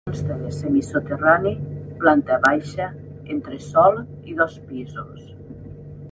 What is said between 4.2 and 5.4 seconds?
i dos pisos.